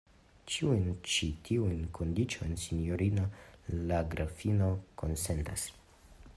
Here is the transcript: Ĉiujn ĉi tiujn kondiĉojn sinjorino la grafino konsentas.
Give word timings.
Ĉiujn 0.51 0.87
ĉi 1.15 1.27
tiujn 1.49 1.83
kondiĉojn 1.97 2.57
sinjorino 2.63 3.27
la 3.91 4.03
grafino 4.15 4.71
konsentas. 5.03 5.71